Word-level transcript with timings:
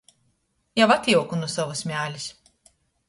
Jau 0.79 0.87
atjiuku 0.95 1.39
nu 1.41 1.49
sovys 1.57 1.85
mēlis. 1.93 2.27